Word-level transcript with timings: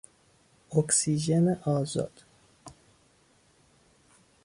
اکسیژن 0.71 1.47
آزاد 1.65 2.23